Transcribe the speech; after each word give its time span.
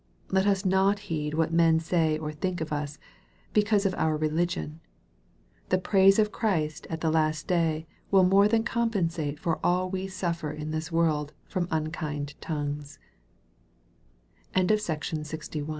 Let 0.31 0.47
us 0.47 0.65
not 0.65 0.97
heed 0.97 1.35
what 1.35 1.53
men 1.53 1.79
say 1.79 2.17
or 2.17 2.31
think 2.31 2.59
of 2.59 2.73
us, 2.73 2.97
because 3.53 3.85
of 3.85 3.93
oui 3.93 4.13
religion. 4.19 4.79
The 5.69 5.77
praise 5.77 6.17
of 6.17 6.31
Christ 6.31 6.87
at 6.89 7.01
the 7.01 7.11
last 7.11 7.45
day, 7.47 7.85
will 8.09 8.23
more 8.23 8.47
than 8.47 8.63
compensate 8.63 9.37
for 9.37 9.59
all 9.63 9.91
we 9.91 10.07
suffer 10.07 10.49
in 10.51 10.71
this 10.71 10.91
world 10.91 11.33
from 11.45 11.67
un 11.69 11.91
k 11.91 12.09